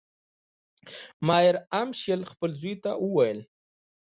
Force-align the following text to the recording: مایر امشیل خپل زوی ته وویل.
مایر 1.27 1.55
امشیل 1.81 2.21
خپل 2.31 2.51
زوی 2.61 2.73
ته 2.83 2.91
وویل. 3.05 3.39